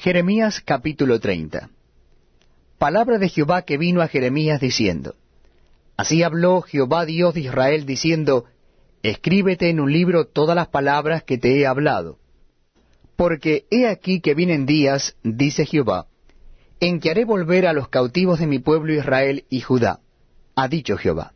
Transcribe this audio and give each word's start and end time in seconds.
Jeremías 0.00 0.62
capítulo 0.64 1.18
30 1.18 1.70
Palabra 2.78 3.18
de 3.18 3.28
Jehová 3.28 3.62
que 3.62 3.76
vino 3.78 4.00
a 4.00 4.06
Jeremías 4.06 4.60
diciendo, 4.60 5.16
Así 5.96 6.22
habló 6.22 6.62
Jehová 6.62 7.04
Dios 7.04 7.34
de 7.34 7.40
Israel 7.40 7.84
diciendo, 7.84 8.44
Escríbete 9.02 9.70
en 9.70 9.80
un 9.80 9.92
libro 9.92 10.24
todas 10.24 10.54
las 10.54 10.68
palabras 10.68 11.24
que 11.24 11.36
te 11.36 11.58
he 11.58 11.66
hablado. 11.66 12.20
Porque 13.16 13.66
he 13.72 13.88
aquí 13.88 14.20
que 14.20 14.34
vienen 14.34 14.66
días, 14.66 15.16
dice 15.24 15.66
Jehová, 15.66 16.06
en 16.78 17.00
que 17.00 17.10
haré 17.10 17.24
volver 17.24 17.66
a 17.66 17.72
los 17.72 17.88
cautivos 17.88 18.38
de 18.38 18.46
mi 18.46 18.60
pueblo 18.60 18.92
Israel 18.92 19.46
y 19.50 19.62
Judá, 19.62 19.98
ha 20.54 20.68
dicho 20.68 20.96
Jehová, 20.96 21.32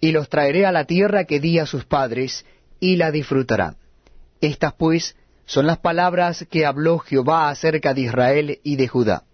y 0.00 0.10
los 0.10 0.28
traeré 0.28 0.66
a 0.66 0.72
la 0.72 0.86
tierra 0.86 1.24
que 1.24 1.38
di 1.38 1.60
a 1.60 1.66
sus 1.66 1.84
padres, 1.84 2.44
y 2.80 2.96
la 2.96 3.12
disfrutarán. 3.12 3.76
Estas 4.40 4.72
pues 4.72 5.14
son 5.46 5.66
las 5.66 5.78
palabras 5.78 6.46
que 6.50 6.64
habló 6.64 6.98
Jehová 6.98 7.50
acerca 7.50 7.94
de 7.94 8.02
Israel 8.02 8.60
y 8.62 8.76
de 8.76 8.88
Judá. 8.88 9.24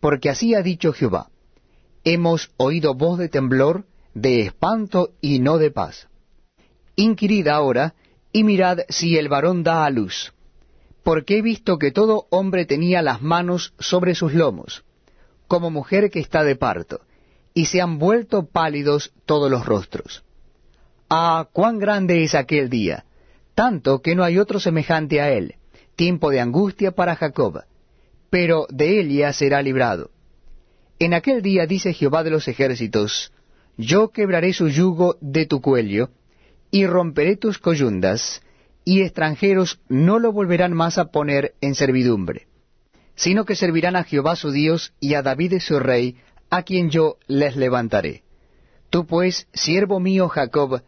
Porque 0.00 0.30
así 0.30 0.54
ha 0.54 0.62
dicho 0.62 0.92
Jehová, 0.92 1.30
hemos 2.04 2.50
oído 2.56 2.94
voz 2.94 3.18
de 3.18 3.28
temblor, 3.28 3.84
de 4.14 4.42
espanto 4.42 5.10
y 5.20 5.40
no 5.40 5.58
de 5.58 5.70
paz. 5.70 6.08
Inquirid 6.96 7.48
ahora, 7.48 7.94
y 8.32 8.44
mirad 8.44 8.80
si 8.88 9.16
el 9.16 9.28
varón 9.28 9.62
da 9.62 9.84
a 9.84 9.90
luz, 9.90 10.32
porque 11.02 11.38
he 11.38 11.42
visto 11.42 11.78
que 11.78 11.92
todo 11.92 12.26
hombre 12.30 12.66
tenía 12.66 13.02
las 13.02 13.22
manos 13.22 13.74
sobre 13.78 14.14
sus 14.14 14.34
lomos, 14.34 14.84
como 15.46 15.70
mujer 15.70 16.10
que 16.10 16.20
está 16.20 16.42
de 16.44 16.56
parto, 16.56 17.00
y 17.52 17.66
se 17.66 17.80
han 17.80 17.98
vuelto 17.98 18.46
pálidos 18.46 19.12
todos 19.24 19.50
los 19.50 19.64
rostros. 19.64 20.24
Ah, 21.08 21.48
cuán 21.52 21.78
grande 21.78 22.24
es 22.24 22.34
aquel 22.34 22.68
día, 22.68 23.04
tanto 23.54 24.02
que 24.02 24.14
no 24.14 24.24
hay 24.24 24.38
otro 24.38 24.60
semejante 24.60 25.20
a 25.20 25.30
él, 25.30 25.56
tiempo 25.96 26.30
de 26.30 26.40
angustia 26.40 26.92
para 26.92 27.16
Jacob, 27.16 27.62
pero 28.30 28.66
de 28.70 29.00
Elia 29.00 29.32
será 29.32 29.62
librado. 29.62 30.10
En 30.98 31.14
aquel 31.14 31.42
día 31.42 31.66
dice 31.66 31.92
Jehová 31.92 32.24
de 32.24 32.30
los 32.30 32.48
ejércitos, 32.48 33.32
yo 33.76 34.10
quebraré 34.10 34.52
su 34.52 34.68
yugo 34.68 35.16
de 35.20 35.46
tu 35.46 35.60
cuello, 35.60 36.10
y 36.70 36.86
romperé 36.86 37.36
tus 37.36 37.58
coyundas, 37.58 38.42
y 38.84 39.02
extranjeros 39.02 39.80
no 39.88 40.18
lo 40.18 40.32
volverán 40.32 40.72
más 40.72 40.98
a 40.98 41.06
poner 41.06 41.54
en 41.60 41.74
servidumbre, 41.74 42.46
sino 43.14 43.44
que 43.44 43.56
servirán 43.56 43.96
a 43.96 44.04
Jehová 44.04 44.36
su 44.36 44.50
Dios 44.50 44.92
y 45.00 45.14
a 45.14 45.22
David 45.22 45.60
su 45.60 45.78
rey, 45.78 46.16
a 46.50 46.62
quien 46.62 46.90
yo 46.90 47.16
les 47.26 47.56
levantaré. 47.56 48.22
Tú 48.90 49.06
pues, 49.06 49.48
siervo 49.52 50.00
mío 50.00 50.28
Jacob, 50.28 50.82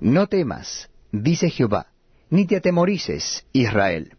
no 0.00 0.26
temas, 0.26 0.90
dice 1.12 1.50
Jehová, 1.50 1.88
ni 2.30 2.46
te 2.46 2.56
atemorices, 2.56 3.46
Israel. 3.52 4.12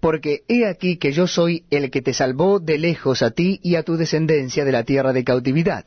Porque 0.00 0.42
he 0.48 0.66
aquí 0.66 0.96
que 0.96 1.12
yo 1.12 1.26
soy 1.26 1.64
el 1.70 1.90
que 1.90 2.02
te 2.02 2.14
salvó 2.14 2.58
de 2.58 2.78
lejos 2.78 3.22
a 3.22 3.30
ti 3.30 3.60
y 3.62 3.74
a 3.74 3.82
tu 3.82 3.96
descendencia 3.96 4.64
de 4.64 4.72
la 4.72 4.84
tierra 4.84 5.12
de 5.12 5.24
cautividad. 5.24 5.86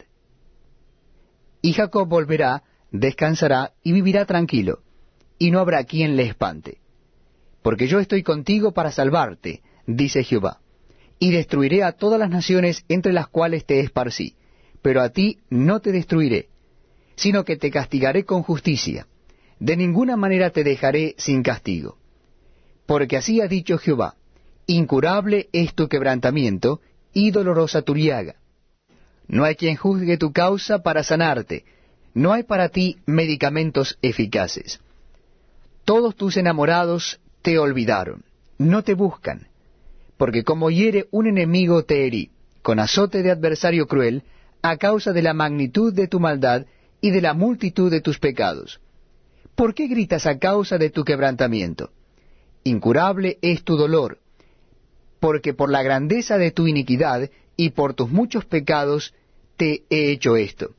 Y 1.62 1.74
Jacob 1.74 2.08
volverá, 2.08 2.64
descansará 2.92 3.74
y 3.84 3.94
vivirá 3.94 4.26
tranquilo, 4.26 4.80
y 5.40 5.52
no 5.52 5.60
habrá 5.60 5.84
quien 5.84 6.16
le 6.16 6.24
espante. 6.24 6.80
Porque 7.62 7.88
yo 7.88 8.00
estoy 8.00 8.22
contigo 8.22 8.74
para 8.74 8.92
salvarte, 8.92 9.62
dice 9.88 10.24
Jehová, 10.24 10.60
y 11.18 11.32
destruiré 11.32 11.84
a 11.84 11.94
todas 11.94 12.20
las 12.20 12.30
naciones 12.30 12.84
entre 12.90 13.14
las 13.14 13.28
cuales 13.28 13.66
te 13.66 13.80
esparcí, 13.80 14.36
pero 14.82 15.02
a 15.02 15.10
ti 15.10 15.40
no 15.50 15.80
te 15.80 15.92
destruiré, 15.92 16.50
sino 17.16 17.46
que 17.46 17.56
te 17.56 17.72
castigaré 17.72 18.26
con 18.26 18.44
justicia 18.44 19.08
de 19.64 19.78
ninguna 19.78 20.18
manera 20.18 20.50
te 20.50 20.62
dejaré 20.62 21.16
sin 21.18 21.42
castigo. 21.42 21.98
Porque 22.86 23.16
así 23.16 23.40
ha 23.40 23.48
dicho 23.48 23.78
Jehová, 23.78 24.16
incurable 24.68 25.48
es 25.54 25.74
tu 25.74 25.88
quebrantamiento 25.88 26.82
y 27.14 27.32
dolorosa 27.32 27.82
tu 27.82 27.96
llaga. 27.96 28.36
No 29.26 29.46
hay 29.46 29.56
quien 29.56 29.78
juzgue 29.78 30.18
tu 30.18 30.34
causa 30.34 30.84
para 30.84 31.02
sanarte, 31.02 31.64
no 32.14 32.34
hay 32.34 32.44
para 32.44 32.68
ti 32.68 32.98
medicamentos 33.06 33.98
eficaces. 34.02 34.82
Todos 35.86 36.18
tus 36.18 36.36
enamorados 36.36 37.22
te 37.42 37.58
olvidaron, 37.58 38.26
no 38.58 38.84
te 38.84 38.96
buscan, 38.96 39.48
porque 40.18 40.44
como 40.44 40.72
hiere 40.72 41.08
un 41.12 41.26
enemigo 41.26 41.86
te 41.86 42.06
herí, 42.06 42.32
con 42.64 42.80
azote 42.82 43.24
de 43.24 43.32
adversario 43.32 43.88
cruel, 43.88 44.24
a 44.62 44.76
causa 44.76 45.14
de 45.14 45.22
la 45.22 45.34
magnitud 45.34 45.94
de 45.94 46.10
tu 46.10 46.20
maldad 46.20 46.66
y 47.00 47.12
de 47.12 47.22
la 47.22 47.34
multitud 47.34 47.90
de 47.90 48.02
tus 48.02 48.20
pecados. 48.20 48.82
¿Por 49.56 49.74
qué 49.74 49.88
gritas 49.88 50.26
a 50.26 50.40
causa 50.40 50.78
de 50.78 50.90
tu 50.90 51.04
quebrantamiento? 51.04 51.92
Incurable 52.64 53.38
es 53.42 53.64
tu 53.64 53.76
dolor, 53.76 54.20
porque 55.20 55.54
por 55.54 55.70
la 55.70 55.84
grandeza 55.84 56.38
de 56.38 56.52
tu 56.52 56.68
iniquidad 56.68 57.30
y 57.56 57.70
por 57.72 57.94
tus 57.94 58.10
muchos 58.10 58.46
pecados 58.46 59.14
te 59.58 59.84
he 59.90 60.12
hecho 60.12 60.36
esto. 60.36 60.74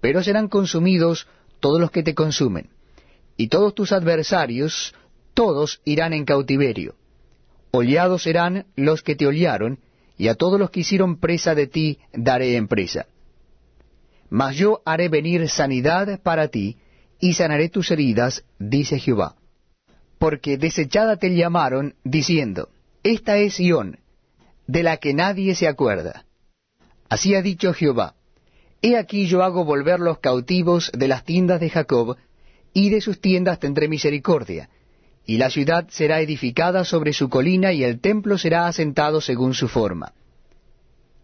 Pero 0.00 0.22
serán 0.22 0.48
consumidos 0.48 1.28
todos 1.60 1.80
los 1.80 1.90
que 1.90 2.02
te 2.02 2.14
consumen, 2.14 2.70
y 3.36 3.48
todos 3.48 3.74
tus 3.74 3.92
adversarios, 3.92 4.94
todos 5.32 5.80
irán 5.84 6.12
en 6.12 6.24
cautiverio. 6.24 6.96
Oleados 7.70 8.24
serán 8.24 8.66
los 8.76 9.02
que 9.02 9.14
te 9.14 9.26
olearon, 9.26 9.78
y 10.18 10.28
a 10.28 10.34
todos 10.34 10.58
los 10.58 10.70
que 10.70 10.80
hicieron 10.80 11.18
presa 11.18 11.54
de 11.54 11.66
ti 11.66 11.98
daré 12.12 12.56
en 12.56 12.68
presa. 12.68 13.06
Mas 14.28 14.56
yo 14.56 14.82
haré 14.84 15.08
venir 15.08 15.48
sanidad 15.48 16.20
para 16.22 16.48
ti, 16.48 16.76
y 17.22 17.34
sanaré 17.34 17.68
tus 17.68 17.92
heridas, 17.92 18.44
dice 18.58 18.98
Jehová. 18.98 19.36
Porque 20.18 20.58
desechada 20.58 21.16
te 21.16 21.32
llamaron, 21.32 21.94
diciendo, 22.02 22.68
Esta 23.04 23.36
es 23.38 23.54
Sión, 23.54 24.00
de 24.66 24.82
la 24.82 24.96
que 24.96 25.14
nadie 25.14 25.54
se 25.54 25.68
acuerda. 25.68 26.26
Así 27.08 27.36
ha 27.36 27.40
dicho 27.40 27.72
Jehová, 27.74 28.16
He 28.82 28.96
aquí 28.96 29.26
yo 29.26 29.44
hago 29.44 29.64
volver 29.64 30.00
los 30.00 30.18
cautivos 30.18 30.90
de 30.92 31.06
las 31.06 31.24
tiendas 31.24 31.60
de 31.60 31.70
Jacob, 31.70 32.16
y 32.74 32.90
de 32.90 33.00
sus 33.00 33.20
tiendas 33.20 33.60
tendré 33.60 33.86
misericordia, 33.86 34.68
y 35.24 35.36
la 35.36 35.48
ciudad 35.48 35.86
será 35.90 36.20
edificada 36.20 36.84
sobre 36.84 37.12
su 37.12 37.28
colina, 37.28 37.72
y 37.72 37.84
el 37.84 38.00
templo 38.00 38.36
será 38.36 38.66
asentado 38.66 39.20
según 39.20 39.54
su 39.54 39.68
forma. 39.68 40.12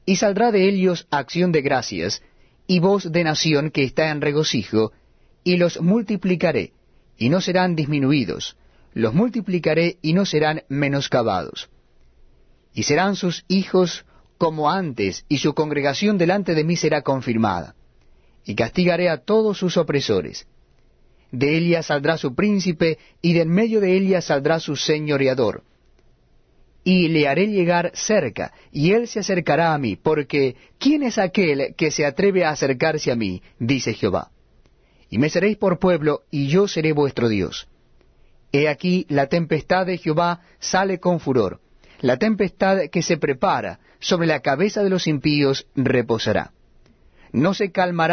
Y 0.07 0.15
saldrá 0.15 0.53
de 0.53 0.69
ellos 0.69 1.09
acción 1.11 1.51
de 1.51 1.63
gracias, 1.63 2.23
y 2.69 2.79
voz 2.79 3.11
de 3.11 3.25
nación 3.25 3.73
que 3.73 3.83
está 3.83 4.11
en 4.11 4.21
regocijo, 4.21 4.93
y 5.45 5.57
los 5.57 5.81
multiplicaré, 5.81 6.73
y 7.17 7.29
no 7.29 7.41
serán 7.41 7.75
disminuidos, 7.75 8.57
los 8.95 9.15
multiplicaré 9.15 9.99
y 10.03 10.13
no 10.13 10.25
serán 10.25 10.63
menoscabados. 10.69 11.69
Y 12.73 12.85
serán 12.85 13.17
sus 13.17 13.45
hijos 13.49 14.05
como 14.39 14.71
antes, 14.71 15.25
y 15.29 15.39
su 15.39 15.55
congregación 15.55 16.17
delante 16.17 16.55
de 16.55 16.65
mí 16.65 16.77
será 16.77 17.03
confirmada. 17.03 17.75
Y 18.45 18.55
castigaré 18.55 19.09
a 19.09 19.19
todos 19.19 19.59
sus 19.59 19.77
opresores. 19.77 20.47
De 21.33 21.57
ella 21.57 21.83
saldrá 21.83 22.17
su 22.17 22.35
príncipe, 22.35 22.99
y 23.21 23.35
de 23.35 23.43
en 23.43 23.51
medio 23.51 23.81
de 23.81 23.97
ella 23.97 24.21
saldrá 24.21 24.61
su 24.61 24.77
señoreador. 24.77 25.65
Y 26.85 27.09
le 27.09 27.29
haré 27.29 27.49
llegar 27.49 27.91
cerca, 27.95 28.53
y 28.73 28.93
él 28.93 29.09
se 29.09 29.21
acercará 29.21 29.75
a 29.75 29.79
mí, 29.79 29.97
porque 29.97 30.57
¿quién 30.79 31.03
es 31.03 31.19
aquel 31.19 31.75
que 31.77 31.91
se 31.91 32.07
atreve 32.07 32.45
a 32.45 32.51
acercarse 32.51 33.11
a 33.11 33.17
mí? 33.17 33.43
dice 33.59 33.93
Jehová 33.93 34.31
y 35.11 35.19
me 35.19 35.31
seréis 35.31 35.57
por 35.57 35.79
pueblo, 35.79 36.23
y 36.31 36.49
yo 36.49 36.69
seré 36.69 36.93
vuestro 36.93 37.29
Dios. 37.29 37.69
He 38.53 38.69
aquí 38.69 39.07
la 39.09 39.27
tempestad 39.27 39.87
de 39.87 39.99
Jehová 39.99 40.41
sale 40.59 41.01
con 41.01 41.21
furor, 41.21 41.61
la 42.01 42.17
tempestad 42.17 42.89
que 42.91 43.03
se 43.03 43.17
prepara 43.17 43.81
sobre 44.01 44.27
la 44.27 44.41
cabeza 44.41 44.83
de 44.83 44.91
los 44.91 45.07
impíos 45.07 45.67
reposará. 45.75 46.53
No 47.33 47.53
se 47.55 47.73
calmará 47.73 48.07